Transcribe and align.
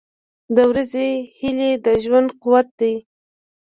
•د 0.55 0.57
ورځې 0.71 1.07
هیلې 1.39 1.71
د 1.85 1.87
ژوند 2.03 2.29
قوت 2.41 2.67
دی. 2.79 2.93